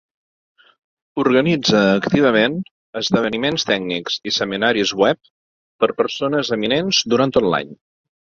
Organitza 1.23 1.81
activament 1.97 2.55
esdeveniments 3.03 3.67
tècnics 3.71 4.17
i 4.31 4.35
seminaris 4.39 4.95
web 5.03 5.31
per 5.83 5.91
persones 6.03 6.53
eminents 6.57 7.03
durant 7.15 7.37
tot 7.37 7.49
l'any. 7.55 7.71